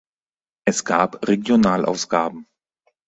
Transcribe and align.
Es 0.65 0.83
gab 0.83 1.27
Regionalausgaben. 1.27 2.47